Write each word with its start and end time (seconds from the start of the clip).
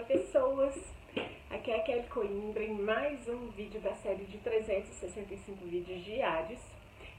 Oi 0.00 0.06
pessoas, 0.06 0.74
aqui 1.50 1.70
é 1.70 1.76
a 1.76 1.82
Kelly 1.82 2.08
Coimbra 2.08 2.64
em 2.64 2.72
mais 2.72 3.28
um 3.28 3.48
vídeo 3.48 3.78
da 3.82 3.92
série 3.96 4.24
de 4.24 4.38
365 4.38 5.62
vídeos 5.66 6.02
diários. 6.02 6.58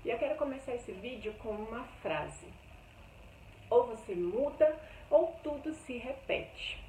E 0.04 0.10
eu 0.10 0.18
quero 0.18 0.34
começar 0.34 0.74
esse 0.74 0.92
vídeo 0.92 1.32
com 1.44 1.52
uma 1.52 1.84
frase. 2.02 2.48
Ou 3.70 3.86
você 3.86 4.16
muda 4.16 4.76
ou 5.12 5.28
tudo 5.44 5.76
se 5.76 5.98
repete. 5.98 6.80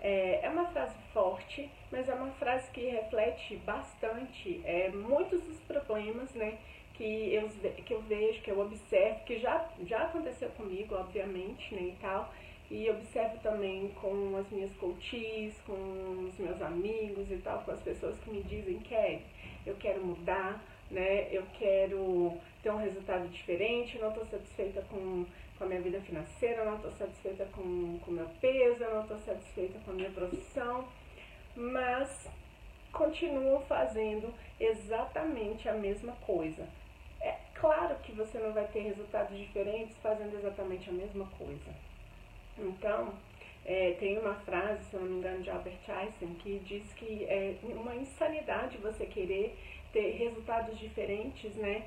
É, 0.00 0.38
é 0.44 0.48
uma 0.50 0.66
frase 0.66 0.94
forte, 1.12 1.68
mas 1.90 2.08
é 2.08 2.14
uma 2.14 2.30
frase 2.34 2.70
que 2.70 2.86
reflete 2.86 3.56
bastante 3.56 4.62
é, 4.64 4.88
muitos 4.90 5.42
dos 5.42 5.58
problemas 5.62 6.32
né, 6.34 6.58
que, 6.94 7.34
eu, 7.34 7.48
que 7.84 7.92
eu 7.92 8.02
vejo, 8.02 8.40
que 8.42 8.52
eu 8.52 8.60
observo, 8.60 9.24
que 9.24 9.40
já, 9.40 9.68
já 9.84 10.04
aconteceu 10.04 10.48
comigo, 10.50 10.94
obviamente, 10.94 11.74
né, 11.74 11.88
e 11.88 11.96
tal, 12.00 12.32
e 12.70 12.90
observo 12.90 13.38
também 13.42 13.88
com 14.00 14.36
as 14.36 14.48
minhas 14.50 14.72
coaches, 14.76 15.54
com 15.66 16.28
os 16.28 16.38
meus 16.38 16.60
amigos 16.60 17.30
e 17.30 17.36
tal, 17.38 17.62
com 17.62 17.70
as 17.70 17.80
pessoas 17.80 18.18
que 18.20 18.30
me 18.30 18.42
dizem, 18.42 18.78
que 18.80 19.20
eu 19.66 19.74
quero 19.76 20.04
mudar, 20.04 20.62
né? 20.90 21.28
Eu 21.32 21.44
quero 21.58 22.36
ter 22.62 22.70
um 22.70 22.76
resultado 22.76 23.26
diferente, 23.28 23.98
não 23.98 24.08
estou 24.08 24.26
satisfeita 24.26 24.82
com, 24.90 25.24
com 25.56 25.64
a 25.64 25.66
minha 25.66 25.80
vida 25.80 26.00
financeira, 26.00 26.64
não 26.64 26.76
estou 26.76 26.90
satisfeita 26.92 27.46
com 27.54 27.62
o 27.62 28.12
meu 28.12 28.28
peso, 28.40 28.80
não 28.80 29.02
estou 29.02 29.18
satisfeita 29.18 29.78
com 29.84 29.92
a 29.92 29.94
minha 29.94 30.10
profissão, 30.10 30.86
mas 31.56 32.28
continuo 32.92 33.60
fazendo 33.60 34.32
exatamente 34.60 35.68
a 35.68 35.74
mesma 35.74 36.12
coisa. 36.26 36.66
É 37.20 37.34
claro 37.54 37.96
que 37.96 38.12
você 38.12 38.38
não 38.38 38.52
vai 38.52 38.66
ter 38.68 38.80
resultados 38.80 39.36
diferentes 39.36 39.96
fazendo 39.98 40.36
exatamente 40.36 40.88
a 40.90 40.92
mesma 40.92 41.26
coisa. 41.38 41.88
Então, 42.58 43.12
é, 43.64 43.92
tem 44.00 44.18
uma 44.18 44.34
frase, 44.34 44.82
se 44.84 44.94
eu 44.94 45.00
não 45.00 45.08
me 45.08 45.18
engano, 45.18 45.42
de 45.42 45.50
Albert 45.50 45.78
Einstein, 45.88 46.34
que 46.34 46.58
diz 46.60 46.92
que 46.94 47.24
é 47.24 47.56
uma 47.62 47.94
insanidade 47.94 48.78
você 48.78 49.06
querer 49.06 49.56
ter 49.92 50.12
resultados 50.16 50.78
diferentes, 50.78 51.54
né? 51.56 51.86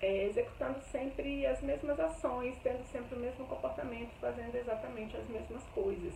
É, 0.00 0.24
executando 0.24 0.80
sempre 0.90 1.46
as 1.46 1.62
mesmas 1.62 1.98
ações, 2.00 2.58
tendo 2.62 2.84
sempre 2.90 3.16
o 3.16 3.20
mesmo 3.20 3.46
comportamento, 3.46 4.10
fazendo 4.20 4.56
exatamente 4.56 5.16
as 5.16 5.28
mesmas 5.28 5.62
coisas. 5.74 6.12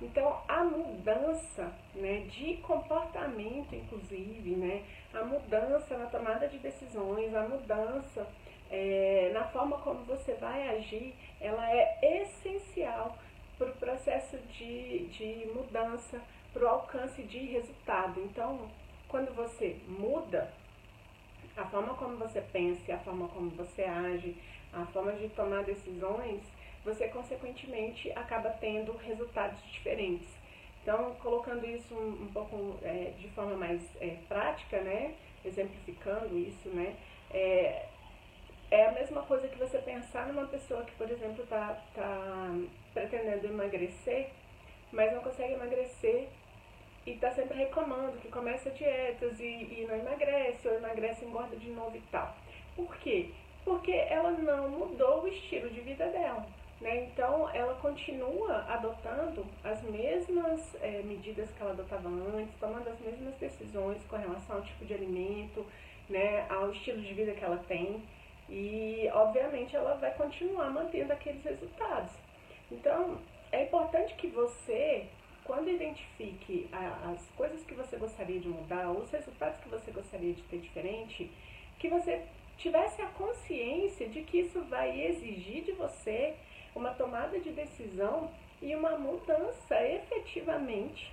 Então, 0.00 0.40
a 0.46 0.62
mudança 0.62 1.72
né, 1.94 2.20
de 2.28 2.58
comportamento, 2.58 3.74
inclusive, 3.74 4.50
né, 4.54 4.84
a 5.12 5.24
mudança 5.24 5.96
na 5.96 6.06
tomada 6.06 6.46
de 6.46 6.58
decisões, 6.58 7.34
a 7.34 7.42
mudança 7.48 8.26
é, 8.70 9.30
na 9.32 9.44
forma 9.48 9.78
como 9.78 10.04
você 10.04 10.34
vai 10.34 10.68
agir, 10.76 11.14
ela 11.40 11.68
é 11.70 11.98
essencial 12.22 13.16
para 13.58 13.70
o 13.70 13.74
processo 13.76 14.36
de, 14.58 15.06
de 15.06 15.50
mudança, 15.54 16.20
para 16.52 16.64
o 16.64 16.68
alcance 16.68 17.22
de 17.22 17.38
resultado. 17.38 18.20
Então, 18.20 18.70
quando 19.08 19.34
você 19.34 19.76
muda, 19.86 20.52
a 21.56 21.64
forma 21.64 21.94
como 21.94 22.16
você 22.16 22.40
pensa, 22.40 22.94
a 22.94 22.98
forma 22.98 23.28
como 23.28 23.50
você 23.50 23.84
age, 23.84 24.36
a 24.72 24.84
forma 24.86 25.12
de 25.12 25.28
tomar 25.30 25.64
decisões, 25.64 26.42
você 26.84 27.08
consequentemente 27.08 28.12
acaba 28.12 28.50
tendo 28.50 28.96
resultados 28.96 29.58
diferentes. 29.72 30.28
Então, 30.82 31.14
colocando 31.16 31.66
isso 31.66 31.94
um, 31.94 32.24
um 32.24 32.30
pouco 32.32 32.78
é, 32.82 33.12
de 33.18 33.28
forma 33.30 33.56
mais 33.56 33.82
é, 34.00 34.18
prática, 34.28 34.80
né, 34.80 35.14
exemplificando 35.44 36.38
isso, 36.38 36.68
né, 36.68 36.96
é, 37.30 37.86
é 38.70 38.86
a 38.86 38.92
mesma 38.92 39.22
coisa 39.22 39.48
que 39.48 39.58
você 39.58 39.78
pensar 39.78 40.26
numa 40.26 40.46
pessoa 40.46 40.84
que, 40.84 40.92
por 40.92 41.10
exemplo, 41.10 41.44
está 41.44 41.78
tá 41.94 42.50
pretendendo 42.92 43.46
emagrecer, 43.46 44.30
mas 44.92 45.12
não 45.12 45.20
consegue 45.20 45.54
emagrecer 45.54 46.28
e 47.06 47.12
está 47.12 47.30
sempre 47.30 47.56
reclamando 47.56 48.18
que 48.18 48.28
começa 48.28 48.70
dietas 48.70 49.38
e, 49.38 49.44
e 49.44 49.86
não 49.88 49.96
emagrece, 49.96 50.66
ou 50.66 50.74
emagrece 50.74 51.24
engorda 51.24 51.56
de 51.56 51.70
novo 51.70 51.96
e 51.96 52.02
tal. 52.10 52.34
Por 52.74 52.96
quê? 52.96 53.30
Porque 53.64 53.92
ela 53.92 54.32
não 54.32 54.68
mudou 54.68 55.22
o 55.22 55.28
estilo 55.28 55.70
de 55.70 55.80
vida 55.80 56.06
dela. 56.08 56.44
Né? 56.80 57.04
Então, 57.04 57.48
ela 57.54 57.74
continua 57.76 58.64
adotando 58.68 59.46
as 59.64 59.80
mesmas 59.82 60.74
é, 60.82 61.00
medidas 61.02 61.48
que 61.50 61.62
ela 61.62 61.70
adotava 61.70 62.08
antes, 62.08 62.54
tomando 62.60 62.88
as 62.88 63.00
mesmas 63.00 63.34
decisões 63.36 64.02
com 64.08 64.16
relação 64.16 64.56
ao 64.56 64.62
tipo 64.62 64.84
de 64.84 64.92
alimento, 64.92 65.64
né, 66.08 66.46
ao 66.50 66.70
estilo 66.70 67.00
de 67.00 67.14
vida 67.14 67.32
que 67.32 67.44
ela 67.44 67.56
tem. 67.66 68.02
E, 68.48 69.08
obviamente, 69.12 69.74
ela 69.74 69.94
vai 69.94 70.12
continuar 70.14 70.70
mantendo 70.70 71.12
aqueles 71.12 71.42
resultados. 71.42 72.12
Então, 72.70 73.18
é 73.50 73.64
importante 73.64 74.14
que 74.14 74.28
você, 74.28 75.06
quando 75.44 75.70
identifique 75.70 76.68
a, 76.72 77.10
as 77.10 77.28
coisas 77.36 77.64
que 77.64 77.74
você 77.74 77.96
gostaria 77.96 78.38
de 78.38 78.48
mudar, 78.48 78.90
os 78.90 79.10
resultados 79.10 79.60
que 79.60 79.68
você 79.68 79.90
gostaria 79.90 80.32
de 80.32 80.42
ter 80.42 80.58
diferente, 80.58 81.30
que 81.78 81.88
você 81.88 82.24
tivesse 82.56 83.02
a 83.02 83.06
consciência 83.08 84.08
de 84.08 84.22
que 84.22 84.40
isso 84.40 84.60
vai 84.64 85.00
exigir 85.00 85.64
de 85.64 85.72
você 85.72 86.34
uma 86.74 86.90
tomada 86.90 87.38
de 87.40 87.50
decisão 87.50 88.30
e 88.60 88.74
uma 88.74 88.96
mudança 88.98 89.82
efetivamente 89.86 91.12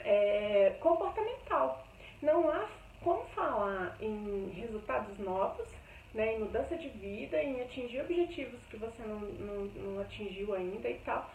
é, 0.00 0.76
comportamental. 0.80 1.84
Não 2.20 2.48
há 2.50 2.68
como 3.02 3.24
falar 3.26 3.96
em 4.00 4.50
resultados 4.54 5.18
novos 5.18 5.68
né, 6.14 6.34
em 6.34 6.40
mudança 6.40 6.76
de 6.76 6.88
vida, 6.88 7.42
em 7.42 7.60
atingir 7.62 8.00
objetivos 8.00 8.60
que 8.70 8.76
você 8.76 9.02
não, 9.02 9.20
não, 9.20 9.64
não 9.64 10.00
atingiu 10.00 10.54
ainda 10.54 10.88
e 10.88 10.98
tal, 11.04 11.30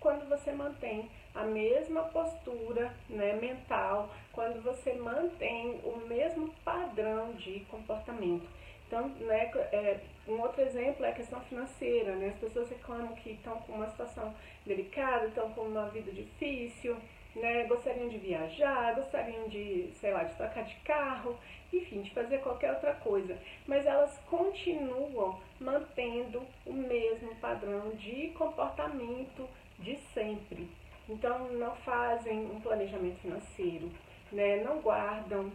quando 0.00 0.28
você 0.28 0.52
mantém 0.52 1.10
a 1.34 1.44
mesma 1.44 2.02
postura 2.04 2.94
né, 3.08 3.34
mental, 3.34 4.10
quando 4.32 4.62
você 4.62 4.92
mantém 4.94 5.80
o 5.84 5.96
mesmo 6.08 6.54
padrão 6.64 7.32
de 7.32 7.60
comportamento. 7.70 8.46
Então, 8.86 9.08
né, 9.20 9.50
é, 9.72 10.00
um 10.26 10.40
outro 10.40 10.62
exemplo 10.62 11.04
é 11.04 11.10
a 11.10 11.14
questão 11.14 11.40
financeira. 11.42 12.14
Né? 12.16 12.28
As 12.28 12.38
pessoas 12.38 12.70
reclamam 12.70 13.14
que 13.16 13.30
estão 13.30 13.56
com 13.60 13.72
uma 13.72 13.88
situação 13.90 14.34
delicada, 14.64 15.26
estão 15.26 15.50
com 15.52 15.62
uma 15.62 15.88
vida 15.90 16.10
difícil, 16.10 16.96
né, 17.38 17.64
gostariam 17.64 18.08
de 18.08 18.18
viajar, 18.18 18.94
gostariam 18.94 19.48
de, 19.48 19.90
sei 19.94 20.12
lá, 20.12 20.24
de 20.24 20.34
trocar 20.36 20.64
de 20.64 20.74
carro, 20.76 21.38
enfim, 21.72 22.02
de 22.02 22.10
fazer 22.12 22.38
qualquer 22.38 22.72
outra 22.72 22.94
coisa. 22.94 23.36
Mas 23.66 23.86
elas 23.86 24.18
continuam 24.28 25.40
mantendo 25.60 26.42
o 26.66 26.72
mesmo 26.72 27.34
padrão 27.36 27.90
de 27.90 28.28
comportamento 28.28 29.48
de 29.78 29.96
sempre. 30.14 30.68
Então, 31.08 31.48
não 31.52 31.74
fazem 31.76 32.40
um 32.50 32.60
planejamento 32.60 33.20
financeiro, 33.20 33.90
né, 34.30 34.62
não 34.62 34.80
guardam 34.80 35.50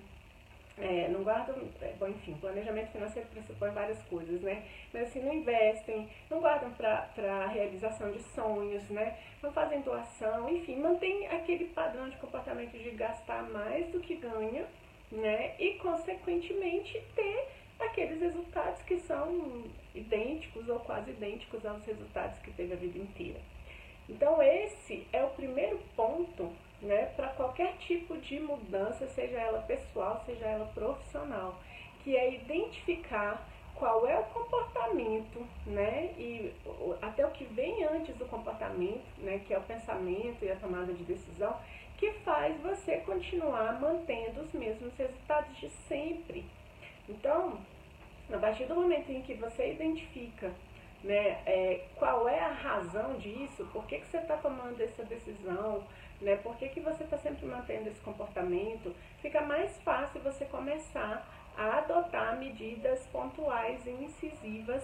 é, 0.77 1.07
não 1.09 1.23
guardam, 1.23 1.55
é, 1.81 1.93
bom, 1.99 2.07
enfim, 2.07 2.33
planejamento 2.41 2.91
financeiro 2.91 3.27
pressupõe 3.29 3.69
várias 3.71 4.01
coisas, 4.03 4.41
né? 4.41 4.63
Mas 4.91 5.03
assim, 5.03 5.21
não 5.21 5.33
investem, 5.33 6.09
não 6.29 6.39
guardam 6.39 6.71
para 6.71 7.47
realização 7.47 8.11
de 8.11 8.19
sonhos, 8.19 8.89
né? 8.89 9.17
Não 9.41 9.51
fazem 9.51 9.81
doação, 9.81 10.49
enfim, 10.49 10.77
mantém 10.77 11.27
aquele 11.27 11.65
padrão 11.65 12.09
de 12.09 12.17
comportamento 12.17 12.71
de 12.71 12.89
gastar 12.91 13.43
mais 13.43 13.87
do 13.91 13.99
que 13.99 14.15
ganha, 14.15 14.65
né? 15.11 15.53
E, 15.59 15.75
consequentemente, 15.75 17.01
ter 17.15 17.47
aqueles 17.79 18.19
resultados 18.19 18.81
que 18.83 18.97
são 19.01 19.63
idênticos 19.93 20.67
ou 20.69 20.79
quase 20.79 21.11
idênticos 21.11 21.63
aos 21.65 21.85
resultados 21.85 22.39
que 22.39 22.51
teve 22.51 22.73
a 22.73 22.77
vida 22.77 22.97
inteira. 22.97 23.39
Então, 24.09 24.41
esse 24.41 25.07
é 25.13 25.23
o 25.23 25.29
primeiro 25.29 25.79
ponto 25.95 26.51
né, 26.81 27.05
para 27.15 27.29
qualquer 27.29 27.77
tipo 27.77 28.12
de 28.23 28.39
mudança, 28.39 29.07
seja 29.07 29.37
ela 29.37 29.61
pessoal, 29.61 30.21
seja 30.25 30.45
ela 30.45 30.65
profissional, 30.73 31.59
que 32.03 32.15
é 32.15 32.33
identificar 32.33 33.47
qual 33.75 34.07
é 34.07 34.17
o 34.19 34.23
comportamento, 34.25 35.45
né, 35.65 36.13
e 36.17 36.53
até 37.01 37.25
o 37.25 37.31
que 37.31 37.43
vem 37.45 37.83
antes 37.83 38.15
do 38.15 38.25
comportamento, 38.25 39.03
né, 39.17 39.41
que 39.45 39.53
é 39.53 39.57
o 39.57 39.63
pensamento 39.63 40.43
e 40.43 40.51
a 40.51 40.55
tomada 40.55 40.93
de 40.93 41.03
decisão, 41.03 41.55
que 41.97 42.11
faz 42.19 42.59
você 42.61 42.97
continuar 42.97 43.79
mantendo 43.79 44.41
os 44.41 44.53
mesmos 44.53 44.93
resultados 44.95 45.55
de 45.57 45.69
sempre. 45.87 46.45
Então, 47.09 47.57
a 48.31 48.37
partir 48.37 48.65
do 48.65 48.75
momento 48.75 49.11
em 49.11 49.21
que 49.21 49.33
você 49.33 49.71
identifica 49.71 50.51
né, 51.03 51.41
é, 51.45 51.85
qual 51.97 52.29
é 52.29 52.39
a 52.39 52.51
razão 52.51 53.17
disso, 53.17 53.67
por 53.73 53.85
que, 53.85 53.99
que 53.99 54.07
você 54.07 54.17
está 54.17 54.37
tomando 54.37 54.79
essa 54.79 55.03
decisão, 55.03 55.83
né, 56.21 56.37
por 56.37 56.55
que, 56.55 56.69
que 56.69 56.79
você 56.79 57.03
está 57.03 57.17
sempre 57.17 57.45
mantendo 57.45 57.89
esse 57.89 57.99
comportamento, 58.01 58.95
fica 59.21 59.41
mais 59.41 59.77
fácil 59.81 60.21
você 60.21 60.45
começar 60.45 61.27
a 61.57 61.79
adotar 61.79 62.37
medidas 62.37 63.05
pontuais 63.07 63.85
e 63.85 63.91
incisivas 63.91 64.83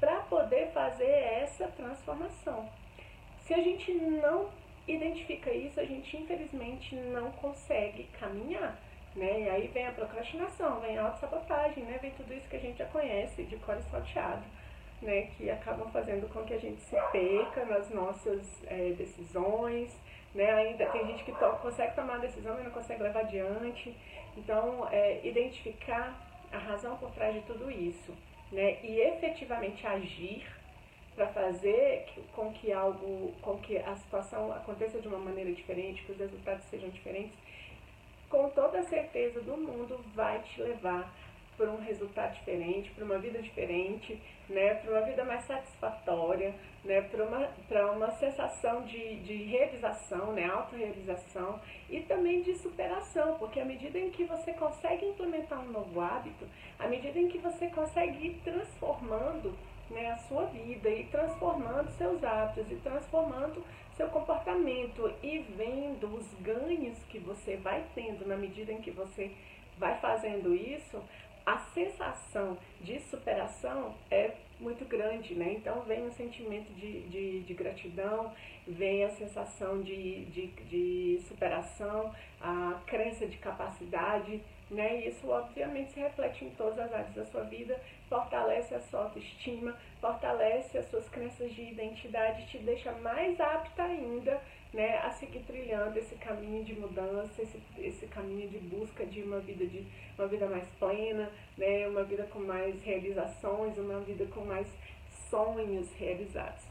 para 0.00 0.20
poder 0.20 0.68
fazer 0.72 1.10
essa 1.10 1.68
transformação. 1.68 2.68
Se 3.42 3.52
a 3.52 3.62
gente 3.62 3.92
não 3.92 4.48
identifica 4.88 5.52
isso, 5.52 5.78
a 5.78 5.84
gente 5.84 6.16
infelizmente 6.16 6.96
não 6.96 7.30
consegue 7.32 8.04
caminhar. 8.18 8.78
Né? 9.14 9.42
E 9.42 9.50
aí 9.50 9.66
vem 9.68 9.86
a 9.86 9.92
procrastinação, 9.92 10.80
vem 10.80 10.96
a 10.96 11.02
autossabotagem, 11.02 11.84
né? 11.84 11.98
vem 12.00 12.12
tudo 12.12 12.32
isso 12.32 12.48
que 12.48 12.56
a 12.56 12.60
gente 12.60 12.78
já 12.78 12.86
conhece 12.86 13.42
de 13.42 13.56
cor 13.56 13.76
salteado 13.90 14.42
né, 15.02 15.28
que 15.36 15.50
acabam 15.50 15.90
fazendo 15.90 16.28
com 16.32 16.44
que 16.44 16.54
a 16.54 16.58
gente 16.58 16.80
se 16.82 16.96
perca 17.10 17.64
nas 17.64 17.88
nossas 17.90 18.46
é, 18.66 18.92
decisões, 18.92 19.96
né? 20.34 20.50
Ainda 20.50 20.86
tem 20.86 21.06
gente 21.06 21.24
que 21.24 21.32
to 21.32 21.50
consegue 21.62 21.94
tomar 21.94 22.16
a 22.16 22.18
decisão 22.18 22.60
e 22.60 22.64
não 22.64 22.70
consegue 22.70 23.02
levar 23.02 23.20
adiante. 23.20 23.94
Então, 24.36 24.86
é, 24.90 25.20
identificar 25.26 26.14
a 26.52 26.58
razão 26.58 26.96
por 26.96 27.10
trás 27.12 27.34
de 27.34 27.40
tudo 27.42 27.70
isso, 27.70 28.14
né? 28.52 28.78
E 28.82 29.00
efetivamente 29.00 29.86
agir 29.86 30.46
para 31.14 31.26
fazer 31.28 32.06
com 32.34 32.52
que 32.52 32.72
algo, 32.72 33.32
com 33.42 33.58
que 33.58 33.76
a 33.78 33.96
situação 33.96 34.52
aconteça 34.52 35.00
de 35.00 35.08
uma 35.08 35.18
maneira 35.18 35.52
diferente, 35.52 36.02
que 36.02 36.12
os 36.12 36.18
resultados 36.18 36.64
sejam 36.66 36.88
diferentes, 36.88 37.36
com 38.28 38.48
toda 38.50 38.78
a 38.78 38.84
certeza 38.84 39.40
do 39.40 39.56
mundo 39.56 40.00
vai 40.14 40.38
te 40.40 40.62
levar 40.62 41.12
para 41.60 41.70
um 41.70 41.76
resultado 41.76 42.32
diferente, 42.32 42.90
para 42.92 43.04
uma 43.04 43.18
vida 43.18 43.42
diferente, 43.42 44.18
né, 44.48 44.76
para 44.76 44.92
uma 44.92 45.02
vida 45.02 45.22
mais 45.26 45.44
satisfatória, 45.44 46.54
né, 46.82 47.02
para 47.02 47.22
uma, 47.22 47.48
para 47.68 47.92
uma 47.92 48.10
sensação 48.12 48.82
de, 48.84 49.16
de 49.16 49.34
realização, 49.44 50.32
né, 50.32 50.46
autorrealização 50.46 51.60
e 51.90 52.00
também 52.00 52.40
de 52.40 52.54
superação, 52.54 53.36
porque 53.38 53.60
à 53.60 53.64
medida 53.66 53.98
em 53.98 54.08
que 54.08 54.24
você 54.24 54.54
consegue 54.54 55.04
implementar 55.04 55.60
um 55.60 55.70
novo 55.70 56.00
hábito, 56.00 56.46
à 56.78 56.88
medida 56.88 57.18
em 57.18 57.28
que 57.28 57.36
você 57.36 57.66
consegue 57.66 58.28
ir 58.28 58.40
transformando 58.42 59.54
né, 59.90 60.12
a 60.12 60.16
sua 60.16 60.46
vida 60.46 60.88
e 60.88 61.04
transformando 61.08 61.90
seus 61.90 62.24
hábitos 62.24 62.72
e 62.72 62.76
transformando 62.76 63.62
seu 63.98 64.08
comportamento 64.08 65.12
e 65.22 65.40
vendo 65.58 66.06
os 66.16 66.26
ganhos 66.40 66.96
que 67.10 67.18
você 67.18 67.56
vai 67.56 67.84
tendo 67.94 68.26
na 68.26 68.36
medida 68.36 68.72
em 68.72 68.80
que 68.80 68.90
você 68.90 69.30
vai 69.80 69.98
fazendo 69.98 70.54
isso, 70.54 71.02
a 71.44 71.58
sensação 71.58 72.56
de 72.80 72.98
superação 73.00 73.94
é 74.10 74.34
muito 74.60 74.84
grande, 74.84 75.34
né? 75.34 75.54
Então 75.54 75.80
vem 75.82 76.06
o 76.06 76.12
sentimento 76.12 76.72
de, 76.74 77.02
de, 77.08 77.40
de 77.40 77.54
gratidão, 77.54 78.32
vem 78.70 79.04
a 79.04 79.10
sensação 79.10 79.82
de, 79.82 80.24
de, 80.26 80.46
de, 80.46 81.20
superação, 81.28 82.14
a 82.40 82.80
crença 82.86 83.26
de 83.26 83.36
capacidade, 83.38 84.40
né? 84.70 85.00
E 85.00 85.08
isso 85.08 85.28
obviamente 85.28 85.92
se 85.92 86.00
reflete 86.00 86.44
em 86.44 86.50
todas 86.50 86.78
as 86.78 86.92
áreas 86.92 87.14
da 87.14 87.24
sua 87.26 87.42
vida, 87.44 87.80
fortalece 88.08 88.74
a 88.74 88.80
sua 88.80 89.04
autoestima, 89.04 89.76
fortalece 90.00 90.78
as 90.78 90.88
suas 90.90 91.08
crenças 91.08 91.52
de 91.52 91.62
identidade, 91.62 92.46
te 92.46 92.58
deixa 92.58 92.92
mais 92.92 93.40
apta 93.40 93.82
ainda 93.82 94.40
né, 94.72 94.98
a 94.98 95.10
seguir 95.10 95.40
trilhando 95.40 95.98
esse 95.98 96.14
caminho 96.16 96.64
de 96.64 96.74
mudança, 96.74 97.42
esse, 97.42 97.60
esse 97.78 98.06
caminho 98.06 98.48
de 98.48 98.58
busca 98.58 99.04
de 99.04 99.22
uma 99.22 99.40
vida 99.40 99.66
de 99.66 99.84
uma 100.16 100.28
vida 100.28 100.46
mais 100.46 100.68
plena, 100.78 101.30
né, 101.58 101.88
uma 101.88 102.04
vida 102.04 102.24
com 102.24 102.40
mais 102.40 102.80
realizações, 102.82 103.76
uma 103.78 104.00
vida 104.00 104.26
com 104.26 104.44
mais 104.44 104.68
sonhos 105.28 105.92
realizados. 105.94 106.64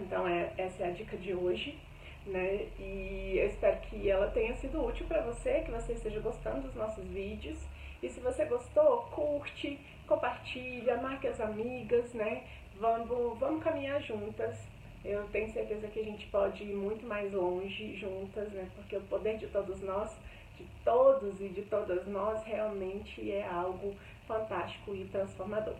Então 0.00 0.26
é, 0.26 0.52
essa 0.56 0.84
é 0.84 0.88
a 0.88 0.92
dica 0.92 1.16
de 1.16 1.34
hoje, 1.34 1.78
né? 2.26 2.66
E 2.78 3.36
eu 3.38 3.46
espero 3.46 3.80
que 3.82 4.08
ela 4.08 4.30
tenha 4.30 4.54
sido 4.56 4.84
útil 4.84 5.06
para 5.06 5.22
você, 5.22 5.60
que 5.60 5.70
você 5.70 5.92
esteja 5.92 6.20
gostando 6.20 6.62
dos 6.62 6.74
nossos 6.74 7.04
vídeos. 7.06 7.58
E 8.02 8.08
se 8.08 8.20
você 8.20 8.44
gostou, 8.44 9.02
curte, 9.12 9.78
compartilha, 10.06 10.96
marque 10.98 11.26
as 11.26 11.40
amigas, 11.40 12.12
né? 12.12 12.44
Vamos, 12.78 13.38
vamos 13.38 13.62
caminhar 13.62 14.02
juntas 14.02 14.56
eu 15.04 15.28
tenho 15.28 15.52
certeza 15.52 15.86
que 15.88 16.00
a 16.00 16.04
gente 16.04 16.26
pode 16.28 16.62
ir 16.64 16.74
muito 16.74 17.06
mais 17.06 17.30
longe 17.30 17.94
juntas, 17.96 18.50
né? 18.52 18.70
Porque 18.74 18.96
o 18.96 19.02
poder 19.02 19.36
de 19.36 19.46
todos 19.48 19.82
nós, 19.82 20.10
de 20.56 20.66
todos 20.82 21.38
e 21.42 21.48
de 21.48 21.60
todas 21.62 22.06
nós, 22.06 22.42
realmente 22.44 23.30
é 23.30 23.46
algo 23.46 23.94
fantástico 24.26 24.94
e 24.94 25.04
transformador. 25.08 25.74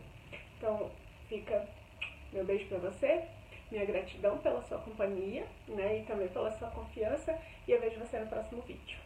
Então, 0.58 0.90
fica 1.26 1.66
meu 2.34 2.44
beijo 2.44 2.66
para 2.66 2.78
você, 2.78 3.24
minha 3.74 3.84
gratidão 3.84 4.38
pela 4.38 4.62
sua 4.62 4.78
companhia, 4.78 5.44
né? 5.66 5.98
E 5.98 6.04
também 6.04 6.28
pela 6.28 6.50
sua 6.52 6.70
confiança. 6.70 7.36
E 7.66 7.72
eu 7.72 7.80
vejo 7.80 7.98
você 7.98 8.18
no 8.18 8.26
próximo 8.26 8.62
vídeo. 8.62 8.98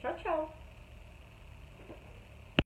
Tchau, 0.00 0.14
tchau! 0.16 0.63